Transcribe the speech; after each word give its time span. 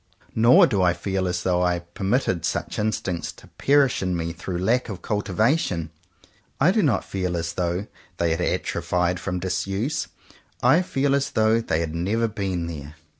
Nor 0.33 0.65
do 0.65 0.81
I 0.81 0.93
feel 0.93 1.27
as 1.27 1.43
though 1.43 1.61
I 1.61 1.73
had 1.73 1.93
per 1.93 2.03
mitted 2.03 2.43
such 2.43 2.79
instincts 2.79 3.31
to 3.33 3.45
perish 3.59 4.01
in 4.01 4.17
me 4.17 4.33
through 4.33 4.57
lack 4.57 4.89
of 4.89 5.03
cultivation. 5.03 5.91
I 6.59 6.71
do 6.71 6.81
not 6.81 7.05
feel 7.05 7.37
as 7.37 7.53
though 7.53 7.85
they 8.17 8.31
had 8.31 8.41
atrophied 8.41 9.19
from 9.19 9.37
disuse. 9.37 10.07
I 10.63 10.81
feel 10.81 11.13
as 11.13 11.29
though 11.29 11.61
they 11.61 11.81
had 11.81 11.93
never 11.93 12.27
been 12.27 12.65
there. 12.65 12.95